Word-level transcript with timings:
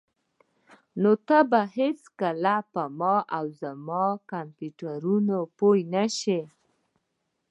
نو 1.01 1.11
ته 1.27 1.37
به 1.49 1.61
هیڅکله 1.77 2.55
په 2.73 2.83
ما 2.99 3.15
او 3.37 3.45
زما 3.61 4.05
کمپیوټرونو 4.31 5.37
پوه 5.57 5.79
نشې 5.93 6.41